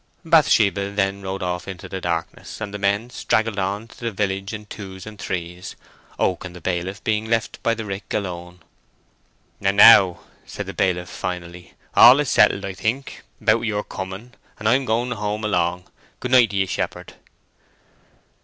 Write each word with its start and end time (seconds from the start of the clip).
Bathsheba 0.25 0.89
then 0.89 1.21
rode 1.21 1.43
off 1.43 1.67
into 1.67 1.87
the 1.87 2.01
darkness, 2.01 2.59
and 2.59 2.73
the 2.73 2.79
men 2.79 3.11
straggled 3.11 3.59
on 3.59 3.87
to 3.89 3.99
the 4.05 4.11
village 4.11 4.51
in 4.51 4.65
twos 4.65 5.05
and 5.05 5.19
threes—Oak 5.19 6.43
and 6.43 6.55
the 6.55 6.59
bailiff 6.59 7.03
being 7.03 7.29
left 7.29 7.61
by 7.61 7.75
the 7.75 7.85
rick 7.85 8.11
alone. 8.11 8.61
"And 9.61 9.77
now," 9.77 10.21
said 10.43 10.65
the 10.65 10.73
bailiff, 10.73 11.07
finally, 11.07 11.75
"all 11.95 12.19
is 12.19 12.29
settled, 12.29 12.65
I 12.65 12.73
think, 12.73 13.21
about 13.39 13.61
your 13.61 13.83
coming, 13.83 14.33
and 14.57 14.67
I 14.67 14.73
am 14.73 14.85
going 14.85 15.11
home 15.11 15.43
along. 15.43 15.83
Good 16.19 16.31
night 16.31 16.49
to 16.49 16.55
ye, 16.55 16.65
shepherd." 16.65 17.13